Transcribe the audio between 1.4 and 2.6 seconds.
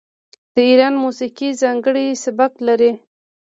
ځانګړی سبک